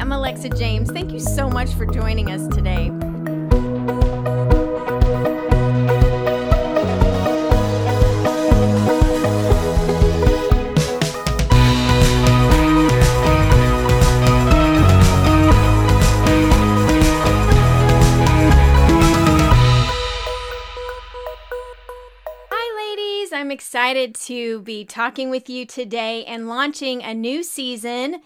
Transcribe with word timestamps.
I'm 0.00 0.12
Alexa 0.12 0.48
James. 0.48 0.90
Thank 0.90 1.12
you 1.12 1.20
so 1.20 1.50
much 1.50 1.74
for 1.74 1.84
joining 1.84 2.30
us 2.30 2.46
today. 2.54 2.90
I'm 23.32 23.50
excited 23.50 24.14
to 24.26 24.60
be 24.60 24.84
talking 24.84 25.28
with 25.28 25.48
you 25.48 25.66
today 25.66 26.24
and 26.24 26.46
launching 26.46 27.02
a 27.02 27.14
new 27.14 27.42
season. 27.42 28.20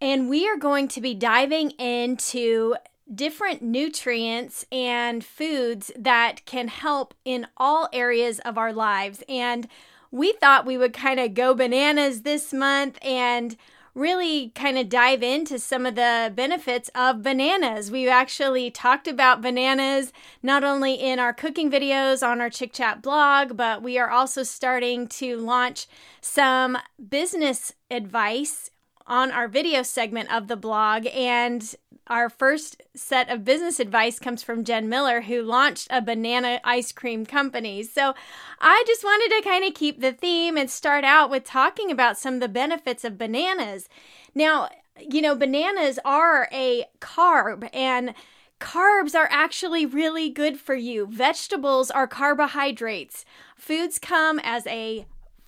And 0.00 0.28
we 0.30 0.48
are 0.48 0.56
going 0.56 0.88
to 0.88 1.00
be 1.00 1.14
diving 1.14 1.72
into 1.72 2.76
different 3.12 3.60
nutrients 3.60 4.64
and 4.70 5.24
foods 5.24 5.90
that 5.96 6.44
can 6.46 6.68
help 6.68 7.14
in 7.24 7.46
all 7.56 7.88
areas 7.92 8.38
of 8.40 8.56
our 8.56 8.72
lives. 8.72 9.22
And 9.28 9.68
we 10.10 10.32
thought 10.32 10.66
we 10.66 10.78
would 10.78 10.92
kind 10.92 11.20
of 11.20 11.34
go 11.34 11.54
bananas 11.54 12.22
this 12.22 12.52
month 12.52 12.98
and 13.02 13.56
really 13.94 14.50
kind 14.54 14.78
of 14.78 14.88
dive 14.88 15.22
into 15.22 15.58
some 15.58 15.84
of 15.84 15.96
the 15.96 16.32
benefits 16.34 16.90
of 16.94 17.22
bananas. 17.22 17.90
We've 17.90 18.08
actually 18.08 18.70
talked 18.70 19.08
about 19.08 19.42
bananas 19.42 20.12
not 20.42 20.62
only 20.62 20.94
in 20.94 21.18
our 21.18 21.32
cooking 21.32 21.70
videos 21.70 22.26
on 22.26 22.40
our 22.40 22.50
Chick 22.50 22.72
Chat 22.72 23.02
blog, 23.02 23.56
but 23.56 23.82
we 23.82 23.98
are 23.98 24.10
also 24.10 24.44
starting 24.44 25.08
to 25.08 25.36
launch 25.36 25.88
some 26.20 26.78
business 27.08 27.72
advice 27.90 28.70
on 29.10 29.32
our 29.32 29.48
video 29.48 29.82
segment 29.82 30.32
of 30.32 30.46
the 30.46 30.56
blog. 30.56 31.06
And 31.08 31.74
our 32.06 32.30
first 32.30 32.80
set 32.94 33.28
of 33.28 33.44
business 33.44 33.80
advice 33.80 34.18
comes 34.18 34.42
from 34.42 34.64
Jen 34.64 34.88
Miller, 34.88 35.22
who 35.22 35.42
launched 35.42 35.88
a 35.90 36.00
banana 36.00 36.60
ice 36.64 36.92
cream 36.92 37.26
company. 37.26 37.82
So 37.82 38.14
I 38.60 38.82
just 38.86 39.04
wanted 39.04 39.36
to 39.36 39.48
kind 39.48 39.64
of 39.64 39.74
keep 39.74 40.00
the 40.00 40.12
theme 40.12 40.56
and 40.56 40.70
start 40.70 41.04
out 41.04 41.28
with 41.28 41.44
talking 41.44 41.90
about 41.90 42.18
some 42.18 42.34
of 42.34 42.40
the 42.40 42.48
benefits 42.48 43.04
of 43.04 43.18
bananas. 43.18 43.88
Now, 44.34 44.70
you 44.98 45.20
know, 45.20 45.34
bananas 45.34 45.98
are 46.04 46.48
a 46.52 46.84
carb 47.00 47.68
and 47.72 48.14
carbs 48.60 49.14
are 49.14 49.28
actually 49.30 49.86
really 49.86 50.30
good 50.30 50.58
for 50.58 50.74
you. 50.74 51.06
Vegetables 51.06 51.90
are 51.90 52.06
carbohydrates. 52.06 53.24
Foods 53.56 53.98
come 53.98 54.38
as 54.44 54.66
a 54.66 55.06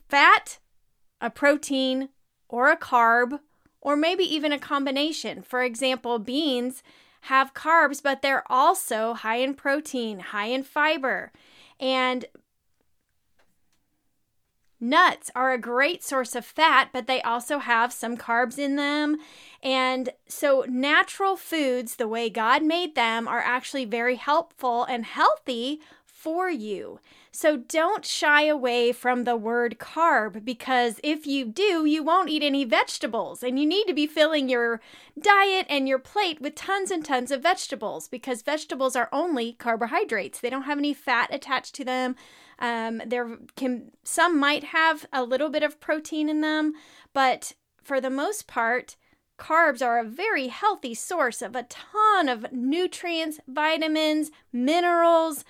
fat, 0.09 0.59
a 1.21 1.31
protein, 1.31 2.09
or 2.49 2.71
a 2.71 2.77
carb 2.77 3.41
or 3.83 3.97
maybe 3.97 4.25
even 4.25 4.53
a 4.53 4.59
combination. 4.59 5.43
For 5.43 5.63
example, 5.63 6.19
beans 6.19 6.83
have 7.23 7.53
carbs, 7.53 8.03
but 8.03 8.23
they're 8.23 8.51
also 8.51 9.13
high 9.13 9.37
in 9.37 9.55
protein, 9.55 10.21
high 10.21 10.47
in 10.47 10.63
fiber. 10.63 11.33
And 11.79 12.25
nuts 14.81 15.31
are 15.35 15.53
a 15.53 15.59
great 15.59 16.03
source 16.03 16.35
of 16.35 16.45
fat, 16.45 16.91
but 16.93 17.07
they 17.07 17.21
also 17.23 17.59
have 17.59 17.93
some 17.93 18.17
carbs 18.17 18.59
in 18.59 18.77
them. 18.77 19.19
And 19.63 20.11
so, 20.27 20.65
natural 20.69 21.37
foods, 21.37 21.97
the 21.97 22.09
way 22.09 22.31
God 22.31 22.63
made 22.63 22.95
them, 22.95 23.29
are 23.29 23.41
actually 23.41 23.85
very 23.85 24.17
helpful 24.17 24.85
and 24.85 25.05
healthy 25.05 25.81
for 26.23 26.49
you. 26.49 27.01
So 27.33 27.57
don't 27.57 28.05
shy 28.05 28.45
away 28.45 28.93
from 28.93 29.25
the 29.25 29.37
word 29.37 29.79
carb 29.81 30.45
because 30.45 31.01
if 31.03 31.27
you 31.27 31.45
do, 31.45 31.85
you 31.85 32.05
won't 32.05 32.29
eat 32.29 32.45
any 32.45 32.65
vegetables. 32.65 33.43
And 33.43 33.59
you 33.59 33.67
need 33.67 33.87
to 33.87 33.93
be 33.93 34.07
filling 34.07 34.49
your 34.49 34.81
diet 35.21 35.67
and 35.69 35.89
your 35.89 35.99
plate 35.99 36.41
with 36.41 36.55
tons 36.55 36.93
and 36.93 37.05
tons 37.05 37.33
of 37.33 37.43
vegetables 37.43 38.07
because 38.07 38.43
vegetables 38.43 38.95
are 38.95 39.09
only 39.11 39.55
carbohydrates. 39.55 40.39
They 40.39 40.51
don't 40.51 40.63
have 40.63 40.79
any 40.79 40.95
fat 40.95 41.35
attached 41.35 41.75
to 41.77 41.85
them. 41.85 42.15
Um, 42.61 43.03
there 43.05 43.39
can 43.57 43.91
some 44.05 44.39
might 44.39 44.65
have 44.65 45.07
a 45.13 45.25
little 45.25 45.51
bit 45.51 45.65
of 45.65 45.81
protein 45.81 46.29
in 46.29 46.41
them, 46.41 46.75
but 47.13 47.55
for 47.83 48.01
the 48.01 48.11
most 48.11 48.47
part, 48.47 48.95
carbs 49.41 49.85
are 49.85 49.99
a 49.99 50.05
very 50.05 50.47
healthy 50.47 50.95
source 50.95 51.43
of 51.43 51.57
a 51.57 51.65
ton 51.65 52.29
of 52.29 52.53
nutrients, 52.53 53.41
vitamins, 53.49 54.31
minerals, 54.53 55.45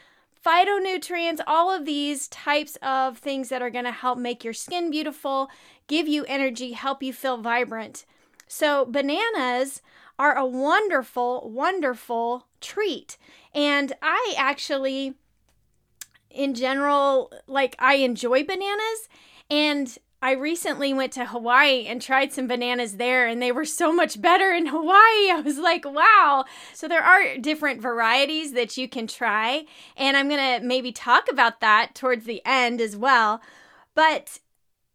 phytonutrients, 0.44 1.40
all 1.46 1.70
of 1.70 1.84
these 1.84 2.28
types 2.28 2.76
of 2.82 3.18
things 3.18 3.48
that 3.48 3.62
are 3.62 3.70
going 3.70 3.84
to 3.84 3.92
help 3.92 4.18
make 4.18 4.44
your 4.44 4.52
skin 4.52 4.90
beautiful, 4.90 5.50
give 5.86 6.08
you 6.08 6.24
energy, 6.26 6.72
help 6.72 7.02
you 7.02 7.12
feel 7.12 7.36
vibrant. 7.36 8.04
So, 8.48 8.84
bananas 8.84 9.82
are 10.18 10.36
a 10.36 10.46
wonderful, 10.46 11.50
wonderful 11.50 12.46
treat. 12.60 13.16
And 13.54 13.92
I 14.02 14.34
actually, 14.36 15.14
in 16.30 16.54
general, 16.54 17.32
like 17.46 17.76
I 17.78 17.94
enjoy 17.94 18.44
bananas. 18.44 19.08
And 19.50 19.98
I 20.24 20.32
recently 20.32 20.94
went 20.94 21.12
to 21.14 21.26
Hawaii 21.26 21.84
and 21.86 22.00
tried 22.00 22.32
some 22.32 22.46
bananas 22.46 22.96
there, 22.96 23.26
and 23.26 23.42
they 23.42 23.50
were 23.50 23.64
so 23.64 23.92
much 23.92 24.22
better 24.22 24.52
in 24.52 24.66
Hawaii. 24.66 25.30
I 25.30 25.42
was 25.44 25.58
like, 25.58 25.84
wow. 25.84 26.44
So, 26.72 26.86
there 26.86 27.02
are 27.02 27.36
different 27.38 27.82
varieties 27.82 28.52
that 28.52 28.76
you 28.76 28.88
can 28.88 29.08
try, 29.08 29.64
and 29.96 30.16
I'm 30.16 30.28
to 30.30 30.64
maybe 30.64 30.92
talk 30.92 31.24
about 31.28 31.60
that 31.60 31.96
towards 31.96 32.24
the 32.24 32.40
end 32.46 32.80
as 32.80 32.96
well. 32.96 33.42
But 33.96 34.38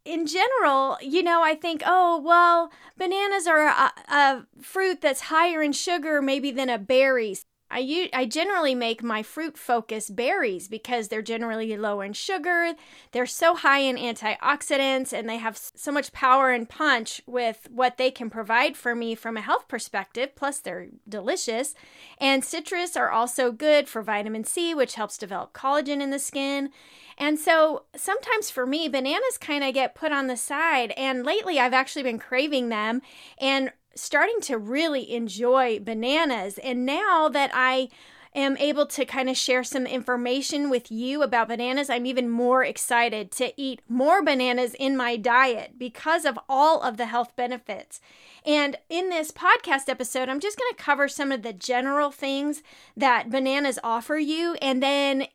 in 0.06 0.26
general, 0.26 0.96
you 1.02 1.22
know, 1.22 1.42
I 1.42 1.54
think, 1.54 1.82
oh, 1.84 2.18
well, 2.18 2.72
bananas 2.96 3.46
are 3.46 3.66
a, 3.66 3.92
a 4.08 4.46
fruit 4.62 5.02
that's 5.02 5.20
higher 5.22 5.62
in 5.62 5.72
sugar 5.72 6.22
maybe 6.22 6.50
than 6.50 6.70
a 6.70 6.78
berry. 6.78 7.36
I, 7.70 7.80
u- 7.80 8.08
I 8.12 8.24
generally 8.24 8.74
make 8.74 9.02
my 9.02 9.22
fruit 9.22 9.58
focus 9.58 10.08
berries 10.08 10.68
because 10.68 11.08
they're 11.08 11.22
generally 11.22 11.76
low 11.76 12.00
in 12.00 12.12
sugar, 12.14 12.74
they're 13.12 13.26
so 13.26 13.54
high 13.54 13.80
in 13.80 13.96
antioxidants, 13.96 15.12
and 15.12 15.28
they 15.28 15.36
have 15.36 15.56
so 15.56 15.92
much 15.92 16.12
power 16.12 16.50
and 16.50 16.68
punch 16.68 17.20
with 17.26 17.68
what 17.70 17.98
they 17.98 18.10
can 18.10 18.30
provide 18.30 18.76
for 18.76 18.94
me 18.94 19.14
from 19.14 19.36
a 19.36 19.42
health 19.42 19.68
perspective. 19.68 20.34
Plus, 20.34 20.60
they're 20.60 20.88
delicious. 21.08 21.74
And 22.18 22.44
citrus 22.44 22.96
are 22.96 23.10
also 23.10 23.52
good 23.52 23.88
for 23.88 24.02
vitamin 24.02 24.44
C, 24.44 24.74
which 24.74 24.94
helps 24.94 25.18
develop 25.18 25.52
collagen 25.52 26.00
in 26.00 26.10
the 26.10 26.18
skin. 26.18 26.70
And 27.18 27.38
so 27.38 27.84
sometimes 27.96 28.48
for 28.48 28.64
me, 28.64 28.88
bananas 28.88 29.38
kind 29.38 29.64
of 29.64 29.74
get 29.74 29.94
put 29.94 30.12
on 30.12 30.28
the 30.28 30.36
side. 30.36 30.92
And 30.96 31.24
lately, 31.24 31.58
I've 31.58 31.74
actually 31.74 32.04
been 32.04 32.18
craving 32.18 32.68
them. 32.68 33.02
And 33.40 33.72
starting 34.00 34.40
to 34.42 34.58
really 34.58 35.12
enjoy 35.12 35.78
bananas. 35.80 36.58
And 36.58 36.86
now 36.86 37.28
that 37.28 37.50
I 37.52 37.88
am 38.34 38.56
able 38.58 38.86
to 38.86 39.04
kind 39.04 39.28
of 39.28 39.36
share 39.36 39.64
some 39.64 39.86
information 39.86 40.70
with 40.70 40.90
you 40.90 41.22
about 41.22 41.48
bananas, 41.48 41.90
I'm 41.90 42.06
even 42.06 42.28
more 42.28 42.64
excited 42.64 43.30
to 43.32 43.52
eat 43.60 43.80
more 43.88 44.22
bananas 44.22 44.74
in 44.78 44.96
my 44.96 45.16
diet 45.16 45.78
because 45.78 46.24
of 46.24 46.38
all 46.48 46.82
of 46.82 46.96
the 46.96 47.06
health 47.06 47.34
benefits. 47.36 48.00
And 48.44 48.78
in 48.88 49.10
this 49.10 49.30
podcast 49.30 49.88
episode, 49.88 50.28
I'm 50.28 50.40
just 50.40 50.58
going 50.58 50.72
to 50.74 50.82
cover 50.82 51.08
some 51.08 51.32
of 51.32 51.42
the 51.42 51.52
general 51.52 52.10
things 52.10 52.62
that 52.96 53.30
bananas 53.30 53.78
offer 53.84 54.16
you. 54.16 54.54
And 54.62 54.82
then 54.82 55.26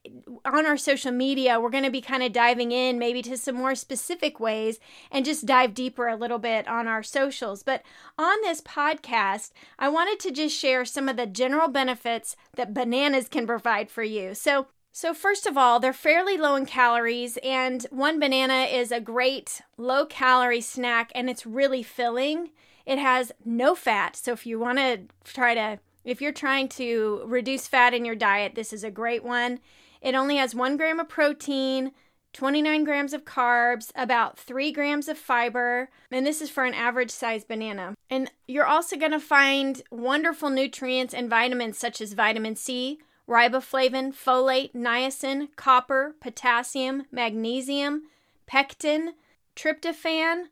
on 0.46 0.66
our 0.66 0.78
social 0.78 1.12
media, 1.12 1.60
we're 1.60 1.70
going 1.70 1.84
to 1.84 1.92
be 1.92 2.02
kind 2.02 2.24
of 2.24 2.34
diving 2.34 2.72
in 2.72 2.98
maybe 2.98 3.22
to 3.24 3.38
some 3.38 3.56
more 3.56 3.76
specific 3.76 4.40
ways 4.40 4.80
and 5.12 5.26
just 5.26 5.46
dive 5.46 5.74
deeper 5.74 6.08
a 6.08 6.16
little 6.16 6.40
bit 6.40 6.68
on 6.68 6.88
our 6.88 7.04
socials. 7.04 7.62
But 7.62 7.84
on 8.18 8.42
this 8.42 8.62
podcast, 8.62 9.52
I 9.78 9.90
wanted 9.90 10.20
to 10.22 10.32
just 10.32 10.58
share 10.58 10.86
some 10.86 11.08
of 11.08 11.18
the 11.18 11.28
general 11.28 11.68
benefits 11.68 12.36
that 12.56 12.74
bananas 12.74 12.83
can 13.30 13.48
provide 13.48 13.90
for 13.90 14.04
you. 14.04 14.34
So, 14.34 14.68
so, 14.92 15.14
first 15.14 15.48
of 15.48 15.58
all, 15.58 15.80
they're 15.80 15.92
fairly 15.92 16.38
low 16.38 16.56
in 16.56 16.68
calories, 16.68 17.40
and 17.44 17.84
one 17.90 18.20
banana 18.20 18.68
is 18.72 18.92
a 18.92 19.00
great 19.00 19.62
low 19.76 20.06
calorie 20.06 20.62
snack 20.62 21.12
and 21.16 21.32
it's 21.32 21.48
really 21.48 21.82
filling. 21.82 22.52
It 22.86 23.00
has 23.00 23.32
no 23.46 23.76
fat. 23.76 24.16
So 24.16 24.34
if 24.34 24.46
you 24.46 24.60
want 24.60 24.78
to 24.78 25.02
try 25.24 25.56
to, 25.56 25.80
if 26.04 26.22
you're 26.22 26.32
trying 26.32 26.68
to 26.70 27.24
reduce 27.26 27.68
fat 27.68 27.94
in 27.94 28.06
your 28.06 28.16
diet, 28.16 28.56
this 28.56 28.74
is 28.74 28.84
a 28.84 28.92
great 28.92 29.24
one. 29.24 29.60
It 30.02 30.16
only 30.16 30.38
has 30.38 30.54
one 30.54 30.76
gram 30.76 31.00
of 31.00 31.08
protein, 31.08 31.94
29 32.34 32.84
grams 32.84 33.14
of 33.14 33.26
carbs, 33.26 33.92
about 33.96 34.38
3 34.38 34.72
grams 34.72 35.08
of 35.08 35.18
fiber, 35.18 35.90
and 36.12 36.26
this 36.26 36.42
is 36.42 36.50
for 36.50 36.66
an 36.66 36.74
average 36.74 37.12
size 37.12 37.44
banana. 37.44 37.94
And 38.10 38.32
you're 38.48 38.66
also 38.66 38.98
going 38.98 39.12
to 39.12 39.20
find 39.20 39.82
wonderful 39.92 40.50
nutrients 40.50 41.14
and 41.14 41.30
vitamins 41.30 41.78
such 41.78 42.02
as 42.02 42.14
vitamin 42.14 42.56
C, 42.56 43.00
riboflavin, 43.30 44.14
folate, 44.14 44.74
niacin, 44.74 45.50
copper, 45.56 46.16
potassium, 46.20 47.06
magnesium, 47.12 48.04
pectin, 48.48 49.14
tryptophan, 49.56 50.46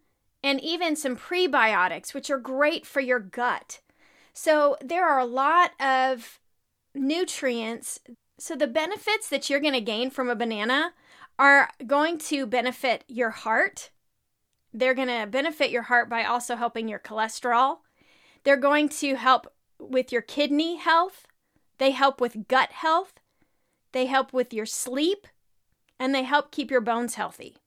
and 0.44 0.62
even 0.62 0.96
some 0.96 1.18
prebiotics, 1.18 2.14
which 2.14 2.30
are 2.30 2.40
great 2.40 2.86
for 2.86 3.00
your 3.00 3.20
gut. 3.20 3.82
So 4.34 4.78
there 4.82 5.08
are 5.08 5.20
a 5.20 5.26
lot 5.26 5.72
of 5.80 6.40
nutrients. 6.96 8.00
So 8.40 8.56
the 8.56 8.68
benefits 8.68 9.30
that 9.30 9.50
you're 9.50 9.60
going 9.60 9.74
to 9.74 9.82
gain 9.82 10.10
from 10.10 10.30
a 10.30 10.36
banana 10.36 10.94
are 11.40 11.70
going 11.86 12.18
to 12.18 12.46
benefit 12.46 13.04
your 13.08 13.32
heart. 13.32 13.92
They're 14.74 14.94
going 14.94 15.08
to 15.08 15.28
benefit 15.28 15.72
your 15.72 15.84
heart 15.84 16.10
by 16.10 16.24
also 16.24 16.56
helping 16.56 16.88
your 16.88 17.00
cholesterol. 17.00 17.78
They're 18.44 18.58
going 18.58 18.90
to 18.90 19.16
help 19.16 19.48
with 19.80 20.12
your 20.12 20.22
kidney 20.22 20.76
health, 20.76 21.26
they 21.80 21.92
help 21.92 22.22
with 22.22 22.48
gut 22.48 22.72
health, 22.72 23.14
they 23.92 24.06
help 24.06 24.32
with 24.32 24.54
your 24.54 24.66
sleep, 24.66 25.28
and 26.00 26.14
they 26.14 26.24
help 26.24 26.52
keep 26.52 26.70
your 26.70 26.82
bones 26.82 27.16
healthy. 27.16 27.58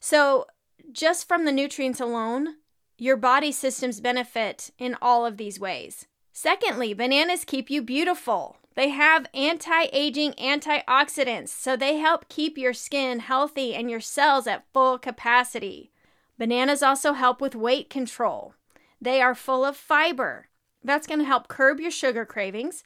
So, 0.00 0.46
just 0.92 1.26
from 1.26 1.44
the 1.44 1.52
nutrients 1.52 2.00
alone, 2.00 2.56
your 2.98 3.16
body 3.16 3.52
systems 3.52 4.00
benefit 4.00 4.70
in 4.78 4.96
all 5.00 5.24
of 5.24 5.38
these 5.38 5.58
ways. 5.58 6.06
Secondly, 6.32 6.92
bananas 6.92 7.44
keep 7.44 7.70
you 7.70 7.82
beautiful. 7.82 8.58
They 8.74 8.88
have 8.88 9.26
anti 9.32 9.86
aging 9.92 10.32
antioxidants, 10.32 11.48
so 11.48 11.76
they 11.76 11.98
help 11.98 12.28
keep 12.28 12.58
your 12.58 12.72
skin 12.72 13.20
healthy 13.20 13.74
and 13.74 13.90
your 13.90 14.00
cells 14.00 14.46
at 14.46 14.64
full 14.72 14.98
capacity. 14.98 15.92
Bananas 16.38 16.82
also 16.82 17.12
help 17.12 17.40
with 17.40 17.54
weight 17.54 17.88
control. 17.88 18.54
They 19.00 19.20
are 19.20 19.34
full 19.34 19.64
of 19.64 19.76
fiber. 19.76 20.48
That's 20.82 21.06
going 21.06 21.20
to 21.20 21.24
help 21.24 21.48
curb 21.48 21.78
your 21.78 21.90
sugar 21.90 22.24
cravings. 22.24 22.84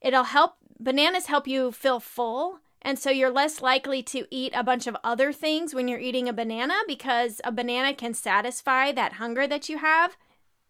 It'll 0.00 0.24
help, 0.24 0.56
bananas 0.78 1.26
help 1.26 1.48
you 1.48 1.72
feel 1.72 2.00
full. 2.00 2.60
And 2.82 2.98
so 2.98 3.10
you're 3.10 3.30
less 3.30 3.60
likely 3.60 4.02
to 4.04 4.26
eat 4.30 4.52
a 4.54 4.64
bunch 4.64 4.86
of 4.86 4.96
other 5.04 5.32
things 5.32 5.74
when 5.74 5.86
you're 5.86 6.00
eating 6.00 6.28
a 6.28 6.32
banana 6.32 6.74
because 6.86 7.40
a 7.44 7.52
banana 7.52 7.94
can 7.94 8.14
satisfy 8.14 8.92
that 8.92 9.14
hunger 9.14 9.46
that 9.46 9.68
you 9.68 9.78
have. 9.78 10.16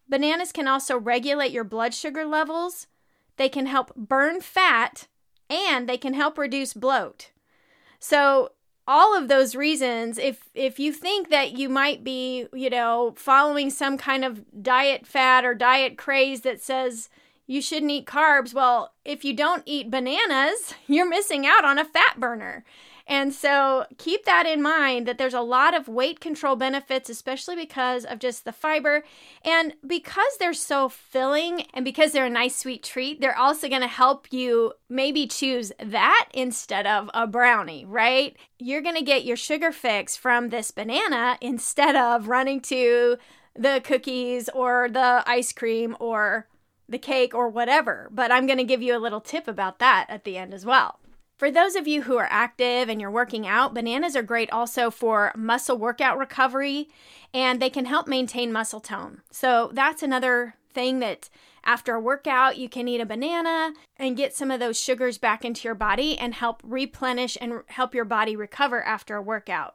Bananas 0.09 0.51
can 0.51 0.67
also 0.67 0.97
regulate 0.97 1.51
your 1.51 1.63
blood 1.63 1.93
sugar 1.93 2.25
levels. 2.25 2.87
They 3.37 3.49
can 3.49 3.65
help 3.65 3.95
burn 3.95 4.41
fat 4.41 5.07
and 5.49 5.87
they 5.87 5.97
can 5.97 6.13
help 6.13 6.37
reduce 6.37 6.73
bloat. 6.73 7.31
So 7.99 8.51
all 8.87 9.17
of 9.17 9.27
those 9.27 9.55
reasons 9.55 10.17
if 10.17 10.49
if 10.53 10.79
you 10.79 10.91
think 10.91 11.29
that 11.29 11.57
you 11.57 11.69
might 11.69 12.03
be 12.03 12.47
you 12.53 12.69
know 12.69 13.13
following 13.15 13.69
some 13.69 13.97
kind 13.97 14.25
of 14.25 14.43
diet 14.61 15.05
fad 15.05 15.45
or 15.45 15.53
diet 15.53 15.97
craze 15.97 16.41
that 16.41 16.59
says 16.59 17.09
you 17.45 17.61
shouldn't 17.61 17.91
eat 17.91 18.05
carbs 18.05 18.53
well 18.53 18.93
if 19.05 19.23
you 19.23 19.33
don't 19.33 19.63
eat 19.65 19.91
bananas 19.91 20.73
you're 20.87 21.07
missing 21.07 21.45
out 21.45 21.63
on 21.63 21.77
a 21.77 21.85
fat 21.85 22.19
burner 22.19 22.65
and 23.11 23.33
so 23.33 23.87
keep 23.97 24.23
that 24.23 24.45
in 24.45 24.61
mind 24.61 25.05
that 25.05 25.17
there's 25.17 25.33
a 25.33 25.41
lot 25.41 25.75
of 25.75 25.89
weight 25.89 26.21
control 26.21 26.55
benefits, 26.55 27.09
especially 27.09 27.57
because 27.57 28.05
of 28.05 28.19
just 28.19 28.45
the 28.45 28.53
fiber. 28.53 29.03
And 29.43 29.73
because 29.85 30.37
they're 30.39 30.53
so 30.53 30.87
filling 30.87 31.65
and 31.73 31.83
because 31.83 32.13
they're 32.13 32.27
a 32.27 32.29
nice 32.29 32.55
sweet 32.55 32.83
treat, 32.83 33.19
they're 33.19 33.37
also 33.37 33.67
going 33.67 33.81
to 33.81 33.87
help 33.89 34.31
you 34.31 34.71
maybe 34.87 35.27
choose 35.27 35.73
that 35.83 36.29
instead 36.33 36.87
of 36.87 37.09
a 37.13 37.27
brownie, 37.27 37.83
right? 37.83 38.37
You're 38.59 38.81
going 38.81 38.95
to 38.95 39.03
get 39.03 39.25
your 39.25 39.35
sugar 39.35 39.73
fix 39.73 40.15
from 40.15 40.47
this 40.47 40.71
banana 40.71 41.37
instead 41.41 41.97
of 41.97 42.29
running 42.29 42.61
to 42.61 43.17
the 43.53 43.81
cookies 43.83 44.47
or 44.53 44.87
the 44.89 45.21
ice 45.27 45.51
cream 45.51 45.97
or 45.99 46.47
the 46.87 46.97
cake 46.97 47.35
or 47.35 47.49
whatever. 47.49 48.07
But 48.09 48.31
I'm 48.31 48.45
going 48.45 48.59
to 48.59 48.63
give 48.63 48.81
you 48.81 48.95
a 48.95 49.03
little 49.03 49.19
tip 49.19 49.49
about 49.49 49.79
that 49.79 50.05
at 50.07 50.23
the 50.23 50.37
end 50.37 50.53
as 50.53 50.65
well. 50.65 51.00
For 51.41 51.49
those 51.49 51.73
of 51.73 51.87
you 51.87 52.03
who 52.03 52.17
are 52.17 52.27
active 52.29 52.87
and 52.87 53.01
you're 53.01 53.09
working 53.09 53.47
out, 53.47 53.73
bananas 53.73 54.15
are 54.15 54.21
great 54.21 54.51
also 54.51 54.91
for 54.91 55.31
muscle 55.35 55.75
workout 55.75 56.19
recovery 56.19 56.87
and 57.33 57.59
they 57.59 57.71
can 57.71 57.85
help 57.85 58.07
maintain 58.07 58.53
muscle 58.53 58.79
tone. 58.79 59.21
So 59.31 59.71
that's 59.73 60.03
another 60.03 60.53
thing 60.71 60.99
that 60.99 61.29
after 61.63 61.95
a 61.95 61.99
workout, 61.99 62.59
you 62.59 62.69
can 62.69 62.87
eat 62.87 63.01
a 63.01 63.07
banana 63.07 63.73
and 63.97 64.15
get 64.15 64.35
some 64.35 64.51
of 64.51 64.59
those 64.59 64.79
sugars 64.79 65.17
back 65.17 65.43
into 65.43 65.67
your 65.67 65.73
body 65.73 66.15
and 66.15 66.35
help 66.35 66.61
replenish 66.63 67.39
and 67.41 67.63
help 67.69 67.95
your 67.95 68.05
body 68.05 68.35
recover 68.35 68.83
after 68.83 69.15
a 69.15 69.21
workout. 69.23 69.73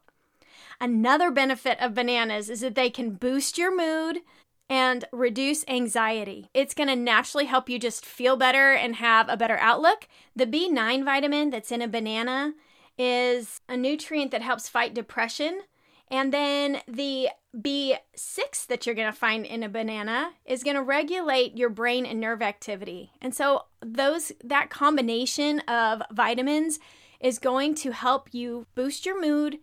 Another 0.81 1.33
benefit 1.33 1.81
of 1.81 1.95
bananas 1.95 2.49
is 2.49 2.61
that 2.61 2.77
they 2.77 2.91
can 2.91 3.17
boost 3.17 3.59
your 3.59 3.77
mood, 3.77 4.21
and 4.69 5.05
reduce 5.13 5.65
anxiety. 5.69 6.51
It's 6.53 6.75
going 6.75 6.89
to 6.89 6.97
naturally 6.97 7.47
help 7.47 7.69
you 7.69 7.79
just 7.79 8.05
feel 8.05 8.37
better 8.37 8.73
and 8.73 8.97
have 8.97 9.29
a 9.29 9.37
better 9.37 9.59
outlook. 9.59 10.09
The 10.35 10.47
B9 10.47 11.05
vitamin 11.05 11.51
that's 11.51 11.71
in 11.71 11.83
a 11.83 11.89
banana 11.89 12.55
is 12.99 13.61
a 13.69 13.77
nutrient 13.77 14.31
that 14.33 14.43
helps 14.43 14.69
fight 14.69 14.95
depression. 14.95 15.61
And 16.09 16.33
then 16.33 16.83
the 16.87 17.29
B6 17.57 18.67
that 18.69 18.87
you're 18.87 18.95
going 18.95 19.13
to 19.13 19.19
find 19.19 19.45
in 19.45 19.63
a 19.63 19.69
banana 19.69 20.33
is 20.45 20.63
going 20.63 20.77
to 20.77 20.83
regulate 20.83 21.57
your 21.57 21.69
brain 21.69 22.07
and 22.07 22.21
nerve 22.21 22.43
activity. 22.43 23.13
And 23.21 23.35
so 23.35 23.65
those 23.81 24.33
that 24.45 24.71
combination 24.71 25.61
of 25.61 26.03
vitamins 26.11 26.79
is 27.21 27.39
going 27.39 27.75
to 27.77 27.93
help 27.93 28.33
you 28.33 28.67
boost 28.75 29.07
your 29.07 29.21
mood 29.21 29.59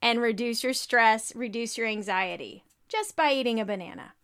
and 0.00 0.20
reduce 0.20 0.64
your 0.64 0.72
stress, 0.72 1.34
reduce 1.34 1.78
your 1.78 1.86
anxiety 1.86 2.64
just 2.88 3.16
by 3.16 3.32
eating 3.32 3.60
a 3.60 3.64
banana. 3.64 4.14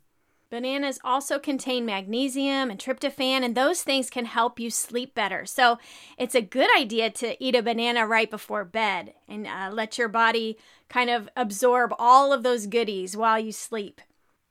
Bananas 0.51 0.99
also 1.05 1.39
contain 1.39 1.87
magnesium 1.87 2.71
and 2.71 2.81
tryptophan, 2.81 3.45
and 3.45 3.55
those 3.55 3.83
things 3.83 4.11
can 4.11 4.25
help 4.25 4.59
you 4.59 4.69
sleep 4.69 5.15
better. 5.15 5.47
So 5.47 5.79
it's 6.19 6.35
a 6.35 6.43
good 6.43 6.69
idea 6.77 7.09
to 7.11 7.43
eat 7.43 7.55
a 7.55 7.63
banana 7.63 8.05
right 8.05 8.29
before 8.29 8.65
bed 8.65 9.15
and 9.29 9.47
uh, 9.47 9.71
let 9.73 9.97
your 9.97 10.09
body 10.09 10.59
kind 10.89 11.09
of 11.09 11.29
absorb 11.37 11.95
all 12.01 12.33
of 12.33 12.43
those 12.43 12.67
goodies 12.67 13.17
while 13.17 13.39
you 13.39 13.53
sleep. 13.53 14.01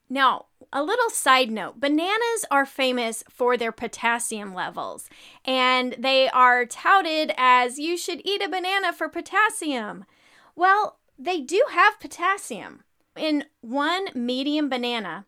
Now, 0.10 0.46
a 0.72 0.81
little 0.81 1.10
side 1.10 1.51
note 1.51 1.81
bananas 1.81 2.45
are 2.50 2.66
famous 2.66 3.24
for 3.30 3.57
their 3.57 3.74
potassium 3.74 4.54
levels, 4.54 5.10
and 5.44 5.95
they 6.00 6.30
are 6.30 6.66
touted 6.66 7.34
as 7.38 7.78
you 7.78 7.98
should 7.98 8.22
eat 8.24 8.42
a 8.42 8.48
banana 8.48 8.94
for 8.94 9.10
potassium. 9.10 10.06
Well, 10.56 11.00
they 11.18 11.42
do 11.42 11.62
have 11.72 12.00
potassium. 12.00 12.84
In 13.16 13.45
one 13.60 14.07
medium 14.16 14.69
banana, 14.69 15.25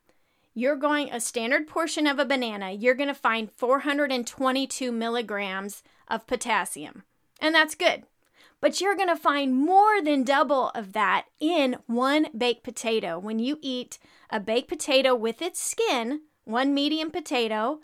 you're 0.54 0.76
going 0.76 1.12
a 1.12 1.20
standard 1.20 1.68
portion 1.68 2.08
of 2.08 2.20
a 2.20 2.26
banana, 2.26 2.72
you're 2.72 2.96
going 2.96 3.08
to 3.08 3.14
find 3.14 3.52
422 3.52 4.92
milligrams 4.92 5.84
of 6.08 6.28
potassium. 6.28 7.04
And 7.40 7.56
that's 7.56 7.76
good. 7.76 8.04
But 8.60 8.80
you're 8.80 8.96
going 8.96 9.08
to 9.08 9.16
find 9.16 9.56
more 9.56 10.02
than 10.02 10.24
double 10.24 10.70
of 10.70 10.94
that 10.94 11.26
in 11.40 11.78
one 11.88 12.28
baked 12.38 12.64
potato. 12.64 13.18
When 13.18 13.40
you 13.40 13.58
eat 13.62 13.98
a 14.30 14.40
baked 14.40 14.70
potato 14.70 15.16
with 15.16 15.42
its 15.42 15.60
skin, 15.60 16.22
one 16.44 16.74
medium 16.74 17.10
potato, 17.10 17.80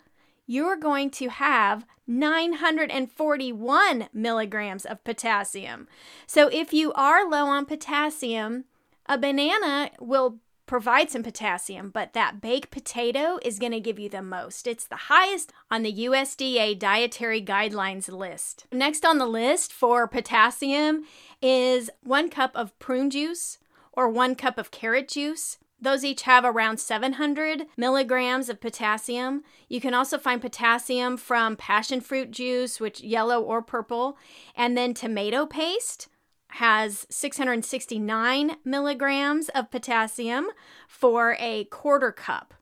you're 0.46 0.76
going 0.76 1.10
to 1.10 1.28
have 1.28 1.84
941 2.06 4.08
milligrams 4.14 4.86
of 4.86 5.04
potassium. 5.04 5.88
So 6.26 6.48
if 6.48 6.72
you 6.72 6.92
are 6.94 7.28
low 7.28 7.46
on 7.46 7.66
potassium, 7.66 8.64
a 9.06 9.18
banana 9.18 9.90
will 10.00 10.38
provide 10.68 11.10
some 11.10 11.24
potassium, 11.24 11.90
but 11.90 12.12
that 12.12 12.40
baked 12.40 12.70
potato 12.70 13.38
is 13.42 13.58
going 13.58 13.72
to 13.72 13.80
give 13.80 13.98
you 13.98 14.08
the 14.08 14.22
most. 14.22 14.68
It's 14.68 14.86
the 14.86 15.08
highest 15.08 15.52
on 15.70 15.82
the 15.82 15.92
USDA 15.92 16.78
dietary 16.78 17.42
guidelines 17.42 18.08
list. 18.08 18.66
Next 18.70 19.04
on 19.04 19.18
the 19.18 19.26
list 19.26 19.72
for 19.72 20.06
potassium 20.06 21.04
is 21.42 21.90
one 22.04 22.28
cup 22.28 22.52
of 22.54 22.78
prune 22.78 23.10
juice 23.10 23.58
or 23.92 24.08
one 24.08 24.36
cup 24.36 24.58
of 24.58 24.70
carrot 24.70 25.08
juice. 25.08 25.56
Those 25.80 26.04
each 26.04 26.22
have 26.22 26.44
around 26.44 26.78
700 26.78 27.66
milligrams 27.76 28.48
of 28.48 28.60
potassium. 28.60 29.44
You 29.68 29.80
can 29.80 29.94
also 29.94 30.18
find 30.18 30.40
potassium 30.40 31.16
from 31.16 31.56
passion 31.56 32.00
fruit 32.00 32.30
juice, 32.30 32.80
which 32.80 33.00
yellow 33.00 33.40
or 33.40 33.62
purple, 33.62 34.18
and 34.56 34.76
then 34.76 34.92
tomato 34.92 35.46
paste 35.46 36.08
has 36.52 37.06
669 37.10 38.56
milligrams 38.64 39.48
of 39.50 39.70
potassium 39.70 40.48
for 40.86 41.36
a 41.38 41.64
quarter 41.64 42.12
cup. 42.12 42.54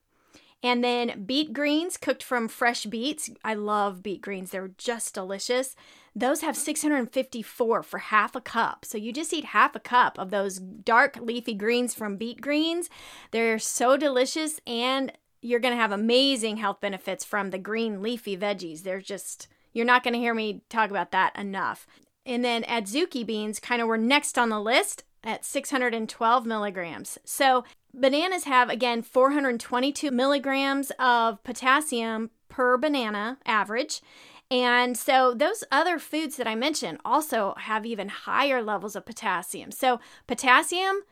And 0.62 0.82
then 0.82 1.24
beet 1.24 1.52
greens 1.52 1.96
cooked 1.96 2.22
from 2.22 2.48
fresh 2.48 2.86
beets. 2.86 3.30
I 3.44 3.54
love 3.54 4.02
beet 4.02 4.20
greens, 4.20 4.50
they're 4.50 4.72
just 4.76 5.14
delicious. 5.14 5.76
Those 6.14 6.40
have 6.40 6.56
654 6.56 7.82
for 7.82 7.98
half 7.98 8.34
a 8.34 8.40
cup. 8.40 8.84
So 8.84 8.96
you 8.96 9.12
just 9.12 9.34
eat 9.34 9.44
half 9.46 9.76
a 9.76 9.80
cup 9.80 10.18
of 10.18 10.30
those 10.30 10.58
dark 10.58 11.18
leafy 11.20 11.54
greens 11.54 11.94
from 11.94 12.16
beet 12.16 12.40
greens. 12.40 12.88
They're 13.32 13.58
so 13.58 13.96
delicious 13.98 14.60
and 14.66 15.12
you're 15.42 15.60
going 15.60 15.74
to 15.74 15.80
have 15.80 15.92
amazing 15.92 16.56
health 16.56 16.80
benefits 16.80 17.24
from 17.24 17.50
the 17.50 17.58
green 17.58 18.02
leafy 18.02 18.36
veggies. 18.36 18.82
They're 18.82 19.00
just 19.00 19.48
you're 19.72 19.84
not 19.84 20.02
going 20.02 20.14
to 20.14 20.20
hear 20.20 20.32
me 20.32 20.62
talk 20.70 20.88
about 20.88 21.12
that 21.12 21.36
enough. 21.36 21.86
And 22.26 22.44
then 22.44 22.64
adzuki 22.64 23.24
beans 23.24 23.60
kind 23.60 23.80
of 23.80 23.88
were 23.88 23.96
next 23.96 24.36
on 24.36 24.48
the 24.48 24.60
list 24.60 25.04
at 25.22 25.44
612 25.44 26.44
milligrams. 26.44 27.18
So 27.24 27.64
bananas 27.94 28.44
have, 28.44 28.68
again, 28.68 29.02
422 29.02 30.10
milligrams 30.10 30.90
of 30.98 31.42
potassium 31.44 32.30
per 32.48 32.76
banana 32.76 33.38
average. 33.46 34.02
And 34.50 34.96
so 34.96 35.34
those 35.34 35.64
other 35.72 35.98
foods 35.98 36.36
that 36.36 36.46
I 36.46 36.54
mentioned 36.54 36.98
also 37.04 37.54
have 37.58 37.86
even 37.86 38.08
higher 38.08 38.62
levels 38.62 38.94
of 38.94 39.06
potassium. 39.06 39.70
So 39.70 40.00
potassium 40.26 41.02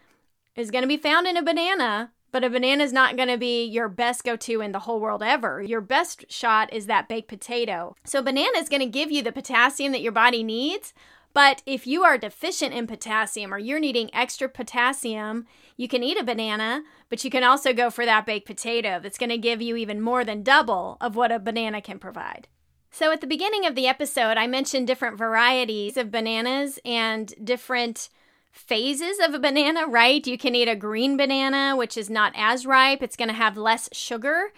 is 0.57 0.71
going 0.71 0.83
to 0.83 0.89
be 0.89 0.97
found 0.97 1.27
in 1.27 1.37
a 1.37 1.43
banana, 1.43 2.13
but 2.35 2.43
a 2.43 2.51
banana 2.51 2.83
is 2.83 2.93
not 2.93 3.17
going 3.17 3.29
to 3.29 3.39
be 3.39 3.65
your 3.65 3.89
best 3.89 4.25
go 4.25 4.35
to 4.35 4.61
in 4.61 4.73
the 4.73 4.81
whole 4.81 4.99
world 4.99 5.23
ever. 5.23 5.63
Your 5.63 5.81
best 5.81 6.25
shot 6.29 6.73
is 6.73 6.87
that 6.87 7.09
baked 7.09 7.29
potato. 7.29 7.95
So, 8.03 8.21
banana 8.23 8.59
is 8.59 8.69
going 8.69 8.81
to 8.81 8.87
give 8.87 9.13
you 9.13 9.23
the 9.23 9.31
potassium 9.31 9.93
that 9.93 10.03
your 10.03 10.11
body 10.11 10.43
needs, 10.43 10.93
But 11.33 11.63
if 11.65 11.87
you 11.87 12.03
are 12.03 12.19
deficient 12.19 12.75
in 12.75 12.89
potassium 12.89 13.55
or 13.55 13.59
you're 13.59 13.79
needing 13.79 14.13
extra 14.13 14.49
potassium, 14.49 15.47
you 15.77 15.87
can 15.87 16.03
eat 16.03 16.19
a 16.19 16.25
banana, 16.25 16.83
but 17.09 17.23
you 17.23 17.31
can 17.31 17.45
also 17.45 17.73
go 17.73 17.89
for 17.89 18.05
that 18.05 18.27
baked 18.27 18.47
potato 18.47 18.99
that's 19.01 19.19
going 19.19 19.31
to 19.31 19.39
give 19.39 19.63
you 19.63 19.77
even 19.77 20.01
more 20.01 20.25
than 20.25 20.43
double 20.43 20.97
of 21.01 21.15
what 21.15 21.31
a 21.31 21.39
banana 21.39 21.81
can 21.81 22.01
provide. 22.01 22.49
So, 22.91 23.13
at 23.13 23.21
the 23.21 23.29
beginning 23.29 23.65
of 23.65 23.77
the 23.77 23.87
episode, 23.87 24.39
I 24.39 24.49
mentioned 24.49 24.89
different 24.89 25.19
varieties 25.19 25.97
of 25.97 26.11
bananas 26.11 26.81
and 26.85 27.33
different 27.45 28.09
phases 28.55 29.19
of 29.19 29.35
a 29.35 29.39
banana, 29.39 29.87
right? 29.87 30.25
You 30.25 30.39
can 30.39 30.55
eat 30.55 30.69
a 30.69 30.77
green 30.77 31.17
banana, 31.17 31.75
which 31.77 31.99
is 31.99 32.09
not 32.09 32.33
as 32.37 32.65
ripe, 32.65 33.03
it's 33.03 33.17
going 33.17 33.29
to 33.29 33.35
have 33.35 33.57
less 33.57 33.89
sugar 33.93 34.53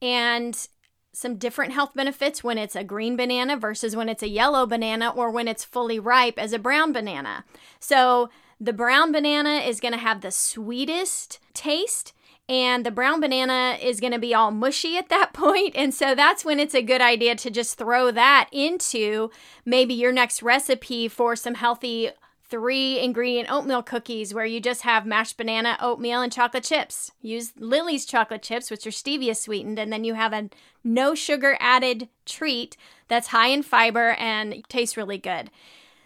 and 0.00 0.66
some 1.12 1.36
different 1.36 1.74
health 1.74 1.92
benefits 1.94 2.42
when 2.42 2.56
it's 2.56 2.74
a 2.74 2.82
green 2.82 3.14
banana 3.14 3.58
versus 3.58 3.94
when 3.94 4.08
it's 4.08 4.22
a 4.22 4.28
yellow 4.28 4.64
banana 4.64 5.10
or 5.14 5.30
when 5.30 5.46
it's 5.46 5.64
fully 5.64 5.98
ripe 5.98 6.38
as 6.38 6.54
a 6.54 6.58
brown 6.58 6.92
banana. 6.92 7.44
So, 7.78 8.30
the 8.58 8.72
brown 8.72 9.12
banana 9.12 9.56
is 9.56 9.80
going 9.80 9.92
to 9.92 9.98
have 9.98 10.20
the 10.20 10.30
sweetest 10.30 11.40
taste 11.52 12.14
and 12.48 12.86
the 12.86 12.90
brown 12.90 13.20
banana 13.20 13.76
is 13.82 14.00
going 14.00 14.12
to 14.12 14.18
be 14.18 14.34
all 14.34 14.50
mushy 14.50 14.96
at 14.96 15.08
that 15.08 15.32
point. 15.34 15.74
And 15.74 15.92
so 15.92 16.14
that's 16.14 16.44
when 16.44 16.60
it's 16.60 16.74
a 16.74 16.82
good 16.82 17.00
idea 17.00 17.34
to 17.36 17.50
just 17.50 17.76
throw 17.76 18.10
that 18.12 18.48
into 18.52 19.30
maybe 19.64 19.94
your 19.94 20.12
next 20.12 20.42
recipe 20.42 21.08
for 21.08 21.34
some 21.34 21.54
healthy 21.54 22.10
three 22.52 23.00
ingredient 23.00 23.50
oatmeal 23.50 23.82
cookies 23.82 24.34
where 24.34 24.44
you 24.44 24.60
just 24.60 24.82
have 24.82 25.06
mashed 25.06 25.38
banana, 25.38 25.78
oatmeal, 25.80 26.20
and 26.20 26.30
chocolate 26.30 26.62
chips. 26.62 27.10
Use 27.22 27.54
Lily's 27.56 28.04
chocolate 28.04 28.42
chips, 28.42 28.70
which 28.70 28.86
are 28.86 28.90
stevia 28.90 29.34
sweetened, 29.34 29.78
and 29.78 29.90
then 29.90 30.04
you 30.04 30.12
have 30.12 30.34
a 30.34 30.50
no 30.84 31.14
sugar 31.14 31.56
added 31.60 32.10
treat 32.26 32.76
that's 33.08 33.28
high 33.28 33.46
in 33.46 33.62
fiber 33.62 34.10
and 34.18 34.62
tastes 34.68 34.98
really 34.98 35.16
good. 35.16 35.50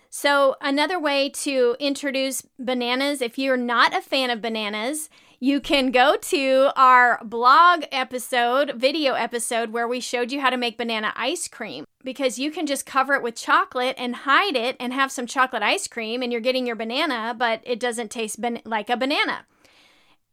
So, 0.08 0.54
another 0.60 1.00
way 1.00 1.30
to 1.30 1.74
introduce 1.80 2.46
bananas, 2.60 3.20
if 3.20 3.38
you're 3.38 3.56
not 3.56 3.92
a 3.92 4.00
fan 4.00 4.30
of 4.30 4.40
bananas, 4.40 5.10
you 5.38 5.60
can 5.60 5.90
go 5.90 6.16
to 6.16 6.70
our 6.76 7.20
blog 7.24 7.84
episode, 7.92 8.72
video 8.76 9.14
episode, 9.14 9.70
where 9.70 9.86
we 9.86 10.00
showed 10.00 10.32
you 10.32 10.40
how 10.40 10.50
to 10.50 10.56
make 10.56 10.78
banana 10.78 11.12
ice 11.14 11.48
cream 11.48 11.84
because 12.02 12.38
you 12.38 12.50
can 12.50 12.66
just 12.66 12.86
cover 12.86 13.14
it 13.14 13.22
with 13.22 13.34
chocolate 13.34 13.96
and 13.98 14.16
hide 14.16 14.56
it 14.56 14.76
and 14.80 14.92
have 14.92 15.12
some 15.12 15.26
chocolate 15.26 15.62
ice 15.62 15.86
cream 15.88 16.22
and 16.22 16.32
you're 16.32 16.40
getting 16.40 16.66
your 16.66 16.76
banana, 16.76 17.34
but 17.36 17.60
it 17.64 17.80
doesn't 17.80 18.10
taste 18.10 18.40
ban- 18.40 18.62
like 18.64 18.88
a 18.88 18.96
banana. 18.96 19.44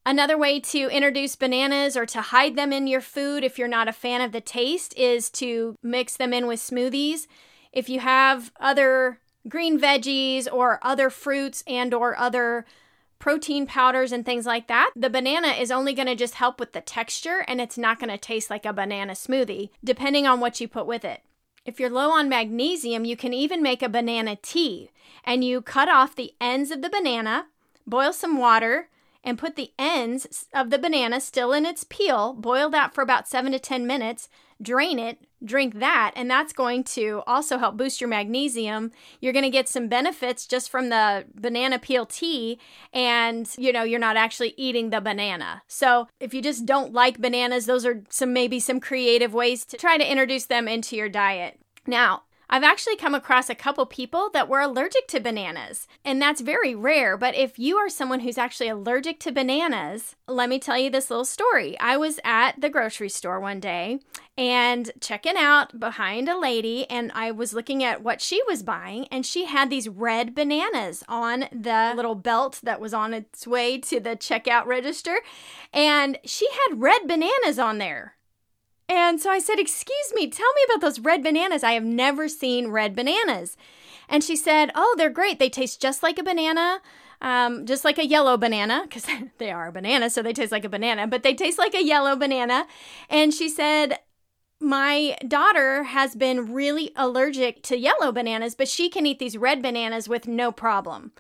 Another 0.05 0.38
way 0.38 0.60
to 0.60 0.89
introduce 0.89 1.36
bananas 1.36 1.95
or 1.95 2.05
to 2.05 2.22
hide 2.22 2.55
them 2.55 2.74
in 2.74 2.88
your 2.88 3.01
food 3.01 3.43
if 3.43 3.57
you're 3.57 3.67
not 3.67 3.88
a 3.88 3.93
fan 3.93 4.22
of 4.22 4.31
the 4.31 4.41
taste 4.41 4.93
is 4.98 5.29
to 5.31 5.77
mix 5.81 6.17
them 6.17 6.33
in 6.33 6.45
with 6.45 6.60
smoothies. 6.60 7.27
If 7.72 7.89
you 7.89 8.01
have 8.01 8.51
other 8.60 9.19
green 9.48 9.79
veggies 9.79 10.48
or 10.51 10.79
other 10.81 11.10
fruits 11.10 11.63
and 11.67 11.93
or 11.93 12.17
other 12.17 12.65
protein 13.23 13.65
powders 13.65 14.11
and 14.11 14.25
things 14.25 14.45
like 14.45 14.67
that, 14.67 14.91
the 14.97 15.09
banana 15.09 15.47
is 15.47 15.71
only 15.71 15.93
going 15.93 16.09
to 16.09 16.13
just 16.13 16.33
help 16.33 16.59
with 16.59 16.73
the 16.73 16.81
texture 16.81 17.45
and 17.47 17.61
it's 17.61 17.77
not 17.77 17.97
going 17.97 18.09
to 18.09 18.17
taste 18.17 18.49
like 18.49 18.65
a 18.65 18.73
banana 18.73 19.13
smoothie, 19.13 19.69
depending 19.81 20.27
on 20.27 20.41
what 20.41 20.59
you 20.59 20.67
put 20.67 20.85
with 20.85 21.05
it. 21.05 21.21
If 21.63 21.79
you're 21.79 21.89
low 21.89 22.11
on 22.11 22.27
magnesium, 22.27 23.05
you 23.05 23.15
can 23.15 23.31
even 23.31 23.63
make 23.63 23.81
a 23.81 23.87
banana 23.87 24.35
tea 24.35 24.91
and 25.23 25.41
you 25.41 25.61
cut 25.61 25.87
off 25.87 26.17
the 26.17 26.33
ends 26.41 26.69
of 26.69 26.81
the 26.81 26.89
banana, 26.89 27.45
boil 27.87 28.11
some 28.11 28.37
water, 28.37 28.89
and 29.23 29.37
put 29.37 29.55
the 29.55 29.71
ends 29.79 30.47
of 30.53 30.69
the 30.69 30.77
banana 30.77 31.21
still 31.21 31.53
in 31.53 31.65
its 31.65 31.83
peel, 31.83 32.33
boil 32.33 32.69
that 32.69 32.93
for 32.93 33.01
about 33.01 33.27
seven 33.27 33.51
to 33.51 33.59
10 33.59 33.87
minutes, 33.87 34.29
drain 34.61 34.99
it, 34.99 35.25
drink 35.43 35.79
that, 35.79 36.13
and 36.15 36.29
that's 36.29 36.53
going 36.53 36.83
to 36.83 37.21
also 37.27 37.57
help 37.57 37.77
boost 37.77 37.99
your 37.99 38.07
magnesium. 38.07 38.91
You're 39.19 39.33
going 39.33 39.43
to 39.43 39.49
get 39.49 39.67
some 39.67 39.87
benefits 39.87 40.47
just 40.47 40.69
from 40.69 40.89
the 40.89 41.25
banana 41.35 41.79
peel 41.79 42.05
tea, 42.05 42.59
and 42.93 43.49
you 43.57 43.71
know, 43.71 43.83
you're 43.83 43.99
not 43.99 44.17
actually 44.17 44.53
eating 44.57 44.89
the 44.89 45.01
banana. 45.01 45.63
So, 45.67 46.07
if 46.19 46.33
you 46.33 46.41
just 46.41 46.65
don't 46.65 46.93
like 46.93 47.19
bananas, 47.19 47.65
those 47.65 47.85
are 47.85 48.03
some 48.09 48.33
maybe 48.33 48.59
some 48.59 48.79
creative 48.79 49.33
ways 49.33 49.65
to 49.65 49.77
try 49.77 49.97
to 49.97 50.09
introduce 50.09 50.45
them 50.45 50.67
into 50.67 50.95
your 50.95 51.09
diet. 51.09 51.59
Now, 51.85 52.23
I've 52.53 52.62
actually 52.62 52.98
come 52.98 53.15
across 53.15 53.50
a 53.50 53.55
couple 53.55 53.83
people 53.88 54.29
that 54.33 54.48
were 54.48 54.60
allergic 54.60 55.07
to 55.07 55.19
bananas, 55.19 55.88
and 56.05 56.22
that's 56.22 56.39
very 56.39 56.75
rare. 56.75 57.17
But 57.17 57.33
if 57.33 57.57
you 57.57 57.77
are 57.77 57.89
someone 57.89 58.19
who's 58.19 58.38
actually 58.38 58.69
allergic 58.69 59.19
to 59.22 59.31
bananas, 59.31 60.15
let 60.27 60.50
me 60.50 60.60
tell 60.60 60.77
you 60.77 60.91
this 60.91 61.10
little 61.10 61.25
story. 61.25 61.75
I 61.79 61.98
was 61.98 62.19
at 62.24 62.62
the 62.62 62.69
grocery 62.69 63.10
store 63.10 63.39
one 63.39 63.60
day 63.60 64.01
and 64.38 64.91
checking 65.01 65.36
out 65.36 65.79
behind 65.79 66.29
a 66.29 66.38
lady, 66.38 66.88
and 66.91 67.12
I 67.15 67.31
was 67.31 67.55
looking 67.55 67.83
at 67.83 68.03
what 68.03 68.22
she 68.22 68.39
was 68.45 68.62
buying, 68.62 69.07
and 69.07 69.25
she 69.25 69.45
had 69.45 69.72
these 69.72 69.89
red 69.89 70.36
bananas 70.36 71.03
on 71.10 71.45
the 71.51 71.93
little 71.95 72.13
belt 72.13 72.60
that 72.62 72.79
was 72.79 72.93
on 72.93 73.15
its 73.15 73.48
way 73.48 73.79
to 73.79 74.00
the 74.00 74.15
checkout 74.15 74.67
register, 74.67 75.22
and 75.74 76.19
she 76.24 76.48
had 76.51 76.79
red 76.79 77.07
bananas 77.07 77.57
on 77.57 77.79
there. 77.79 78.13
And 78.89 79.19
so 79.19 79.29
I 79.29 79.39
said, 79.39 79.59
Excuse 79.59 80.13
me, 80.13 80.27
tell 80.27 80.51
me 80.55 80.61
about 80.65 80.81
those 80.81 80.99
red 80.99 81.23
bananas. 81.23 81.63
I 81.63 81.73
have 81.73 81.83
never 81.83 82.27
seen 82.27 82.67
red 82.67 82.95
bananas. 82.95 83.57
And 84.09 84.23
she 84.23 84.35
said, 84.35 84.71
Oh, 84.75 84.95
they're 84.97 85.09
great. 85.09 85.39
They 85.39 85.49
taste 85.49 85.81
just 85.81 86.03
like 86.03 86.19
a 86.19 86.23
banana, 86.23 86.81
um, 87.21 87.65
just 87.65 87.85
like 87.85 87.97
a 87.97 88.05
yellow 88.05 88.37
banana, 88.37 88.81
because 88.83 89.07
they 89.37 89.51
are 89.51 89.67
a 89.67 89.71
banana, 89.71 90.09
so 90.09 90.21
they 90.21 90.33
taste 90.33 90.51
like 90.51 90.65
a 90.65 90.69
banana, 90.69 91.07
but 91.07 91.23
they 91.23 91.33
taste 91.33 91.57
like 91.57 91.73
a 91.73 91.83
yellow 91.83 92.15
banana. 92.15 92.67
And 93.09 93.33
she 93.33 93.49
said, 93.49 93.99
my 94.59 95.17
daughter 95.27 95.83
has 95.83 96.15
been 96.15 96.53
really 96.53 96.91
allergic 96.95 97.63
to 97.63 97.77
yellow 97.77 98.11
bananas, 98.11 98.55
but 98.55 98.69
she 98.69 98.89
can 98.89 99.05
eat 99.05 99.19
these 99.19 99.37
red 99.37 99.61
bananas 99.61 100.07
with 100.07 100.25
no 100.25 100.51
problem. 100.51 101.11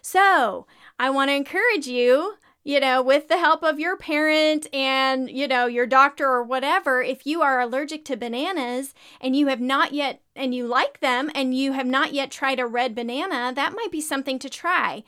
So, 0.00 0.66
I 0.98 1.10
want 1.10 1.28
to 1.28 1.34
encourage 1.34 1.86
you 1.86 2.36
you 2.66 2.80
know, 2.80 3.00
with 3.00 3.28
the 3.28 3.38
help 3.38 3.62
of 3.62 3.78
your 3.78 3.96
parent 3.96 4.66
and, 4.74 5.30
you 5.30 5.46
know, 5.46 5.66
your 5.66 5.86
doctor 5.86 6.26
or 6.26 6.42
whatever, 6.42 7.00
if 7.00 7.24
you 7.24 7.40
are 7.40 7.60
allergic 7.60 8.04
to 8.04 8.16
bananas 8.16 8.92
and 9.20 9.36
you 9.36 9.46
have 9.46 9.60
not 9.60 9.92
yet, 9.92 10.20
and 10.34 10.52
you 10.52 10.66
like 10.66 10.98
them 10.98 11.30
and 11.32 11.56
you 11.56 11.74
have 11.74 11.86
not 11.86 12.12
yet 12.12 12.28
tried 12.28 12.58
a 12.58 12.66
red 12.66 12.92
banana, 12.92 13.52
that 13.54 13.72
might 13.72 13.92
be 13.92 14.00
something 14.00 14.40
to 14.40 14.50
try. 14.50 15.04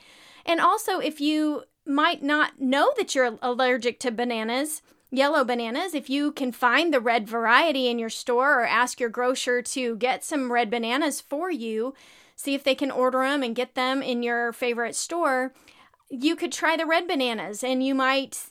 And 0.46 0.60
also, 0.60 1.00
if 1.00 1.20
you 1.20 1.64
might 1.84 2.22
not 2.22 2.60
know 2.60 2.92
that 2.96 3.16
you're 3.16 3.36
allergic 3.42 3.98
to 4.00 4.12
bananas, 4.12 4.80
yellow 5.10 5.44
bananas, 5.44 5.94
if 5.94 6.08
you 6.08 6.30
can 6.30 6.52
find 6.52 6.94
the 6.94 7.00
red 7.00 7.26
variety 7.26 7.88
in 7.88 7.98
your 7.98 8.08
store 8.08 8.60
or 8.60 8.66
ask 8.66 9.00
your 9.00 9.10
grocer 9.10 9.62
to 9.62 9.96
get 9.96 10.24
some 10.24 10.52
red 10.52 10.70
bananas 10.70 11.20
for 11.20 11.50
you, 11.50 11.92
see 12.36 12.54
if 12.54 12.62
they 12.62 12.76
can 12.76 12.92
order 12.92 13.22
them 13.22 13.42
and 13.42 13.56
get 13.56 13.74
them 13.74 14.00
in 14.00 14.22
your 14.22 14.52
favorite 14.52 14.94
store 14.94 15.52
you 16.10 16.36
could 16.36 16.52
try 16.52 16.76
the 16.76 16.86
red 16.86 17.06
bananas 17.06 17.62
and 17.62 17.84
you 17.84 17.94
might 17.94 18.50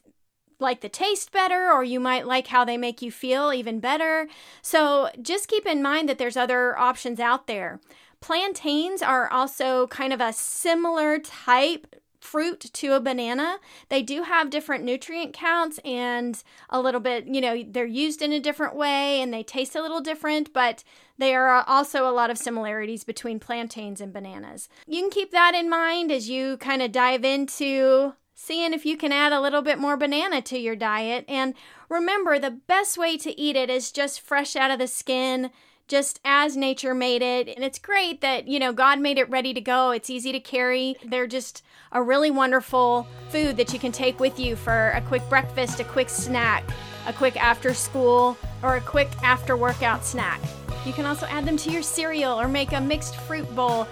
like 0.59 0.81
the 0.81 0.89
taste 0.89 1.31
better 1.31 1.71
or 1.71 1.83
you 1.83 1.99
might 1.99 2.25
like 2.25 2.47
how 2.47 2.65
they 2.65 2.77
make 2.77 3.01
you 3.01 3.11
feel 3.11 3.53
even 3.53 3.79
better. 3.79 4.27
So 4.61 5.09
just 5.21 5.47
keep 5.47 5.65
in 5.65 5.81
mind 5.81 6.09
that 6.09 6.17
there's 6.17 6.37
other 6.37 6.77
options 6.77 7.19
out 7.19 7.47
there. 7.47 7.79
Plantains 8.19 9.01
are 9.01 9.31
also 9.31 9.87
kind 9.87 10.11
of 10.13 10.21
a 10.21 10.33
similar 10.33 11.19
type 11.19 11.95
fruit 12.19 12.59
to 12.73 12.93
a 12.93 12.99
banana. 12.99 13.59
They 13.89 14.01
do 14.01 14.23
have 14.23 14.49
different 14.49 14.83
nutrient 14.83 15.33
counts 15.33 15.79
and 15.85 16.41
a 16.69 16.81
little 16.81 16.99
bit, 16.99 17.27
you 17.27 17.39
know, 17.39 17.63
they're 17.65 17.85
used 17.85 18.21
in 18.21 18.33
a 18.33 18.39
different 18.39 18.75
way 18.75 19.21
and 19.21 19.33
they 19.33 19.43
taste 19.43 19.75
a 19.75 19.81
little 19.81 20.01
different, 20.01 20.51
but 20.51 20.83
there 21.17 21.47
are 21.47 21.63
also 21.67 22.07
a 22.07 22.13
lot 22.13 22.29
of 22.29 22.37
similarities 22.37 23.03
between 23.03 23.39
plantains 23.39 24.01
and 24.01 24.13
bananas. 24.13 24.69
You 24.85 25.01
can 25.01 25.09
keep 25.09 25.31
that 25.31 25.55
in 25.55 25.69
mind 25.69 26.11
as 26.11 26.29
you 26.29 26.57
kind 26.57 26.81
of 26.81 26.91
dive 26.91 27.25
into 27.25 28.13
seeing 28.35 28.71
if 28.71 28.85
you 28.85 28.95
can 28.95 29.11
add 29.11 29.33
a 29.33 29.41
little 29.41 29.63
bit 29.63 29.79
more 29.79 29.97
banana 29.97 30.41
to 30.43 30.59
your 30.59 30.75
diet. 30.75 31.25
And 31.27 31.55
remember, 31.89 32.37
the 32.37 32.51
best 32.51 32.97
way 32.97 33.17
to 33.17 33.39
eat 33.39 33.55
it 33.55 33.69
is 33.69 33.91
just 33.91 34.21
fresh 34.21 34.55
out 34.55 34.69
of 34.69 34.77
the 34.77 34.87
skin 34.87 35.49
just 35.87 36.19
as 36.23 36.55
nature 36.55 36.93
made 36.93 37.21
it. 37.21 37.47
And 37.47 37.63
it's 37.63 37.79
great 37.79 38.21
that, 38.21 38.47
you 38.47 38.59
know, 38.59 38.73
God 38.73 38.99
made 38.99 39.17
it 39.17 39.29
ready 39.29 39.53
to 39.53 39.61
go. 39.61 39.91
It's 39.91 40.09
easy 40.09 40.31
to 40.33 40.39
carry. 40.39 40.97
They're 41.03 41.27
just 41.27 41.63
a 41.91 42.03
really 42.03 42.29
wonderful 42.29 43.07
food 43.29 43.57
that 43.57 43.73
you 43.73 43.79
can 43.79 43.91
take 43.91 44.19
with 44.19 44.39
you 44.39 44.55
for 44.55 44.89
a 44.89 45.01
quick 45.01 45.27
breakfast, 45.29 45.79
a 45.79 45.85
quick 45.85 46.09
snack, 46.09 46.63
a 47.07 47.13
quick 47.13 47.41
after 47.41 47.73
school, 47.73 48.37
or 48.61 48.75
a 48.75 48.81
quick 48.81 49.09
after 49.23 49.55
workout 49.55 50.05
snack. 50.05 50.41
You 50.87 50.93
can 50.93 51.05
also 51.05 51.25
add 51.25 51.45
them 51.45 51.57
to 51.57 51.69
your 51.69 51.81
cereal 51.81 52.39
or 52.39 52.47
make 52.47 52.71
a 52.71 52.79
mixed 52.79 53.17
fruit 53.17 53.53
bowl. 53.55 53.87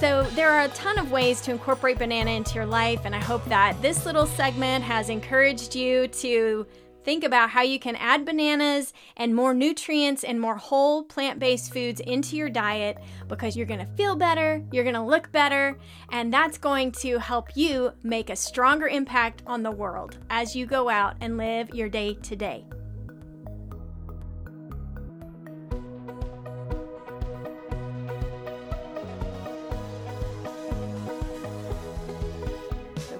So, 0.00 0.22
there 0.34 0.50
are 0.50 0.64
a 0.64 0.68
ton 0.68 0.98
of 0.98 1.12
ways 1.12 1.42
to 1.42 1.50
incorporate 1.50 1.98
banana 1.98 2.30
into 2.30 2.54
your 2.54 2.64
life, 2.64 3.02
and 3.04 3.14
I 3.14 3.18
hope 3.18 3.44
that 3.46 3.80
this 3.82 4.06
little 4.06 4.26
segment 4.26 4.82
has 4.82 5.10
encouraged 5.10 5.76
you 5.76 6.08
to 6.08 6.66
Think 7.02 7.24
about 7.24 7.50
how 7.50 7.62
you 7.62 7.78
can 7.78 7.96
add 7.96 8.26
bananas 8.26 8.92
and 9.16 9.34
more 9.34 9.54
nutrients 9.54 10.22
and 10.22 10.38
more 10.38 10.56
whole 10.56 11.02
plant 11.02 11.38
based 11.38 11.72
foods 11.72 12.00
into 12.00 12.36
your 12.36 12.50
diet 12.50 12.98
because 13.26 13.56
you're 13.56 13.66
to 13.80 13.86
feel 13.96 14.16
better, 14.16 14.62
you're 14.70 14.84
to 14.94 15.02
look 15.02 15.32
better, 15.32 15.78
and 16.10 16.32
that's 16.32 16.58
going 16.58 16.92
to 16.92 17.18
help 17.18 17.56
you 17.56 17.92
make 18.02 18.28
a 18.28 18.36
stronger 18.36 18.86
impact 18.86 19.42
on 19.46 19.62
the 19.62 19.70
world 19.70 20.18
as 20.28 20.54
you 20.54 20.66
go 20.66 20.90
out 20.90 21.16
and 21.20 21.38
live 21.38 21.74
your 21.74 21.88
day 21.88 22.14
to 22.22 22.36
day. 22.36 22.64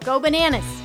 Go 0.02 0.18
bananas. 0.18 0.79